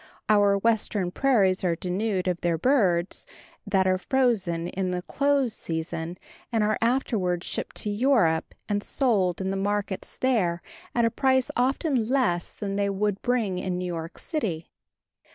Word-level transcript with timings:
Our 0.29 0.57
Western 0.57 1.11
prairies 1.11 1.63
are 1.63 1.75
denuded 1.75 2.27
of 2.27 2.41
their 2.41 2.57
birds, 2.57 3.27
that 3.67 3.85
are 3.85 3.99
frozen 3.99 4.67
in 4.69 4.89
the 4.89 5.03
close 5.03 5.53
season 5.53 6.17
and 6.51 6.63
are 6.63 6.79
afterward 6.81 7.43
shipped 7.43 7.75
to 7.83 7.91
Europe, 7.91 8.55
and 8.67 8.81
sold 8.81 9.39
in 9.39 9.51
the 9.51 9.57
markets 9.57 10.17
there 10.17 10.63
at 10.95 11.05
a 11.05 11.11
price 11.11 11.51
often 11.55 12.09
less 12.09 12.49
than 12.51 12.77
they 12.77 12.89
would 12.89 13.21
bring 13.21 13.59
in 13.59 13.77
New 13.77 13.85
York 13.85 14.17
city. 14.17 14.71